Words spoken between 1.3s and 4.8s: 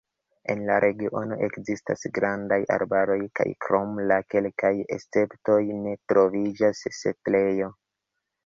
ekzistas grandaj arbaroj kaj krom la kelkaj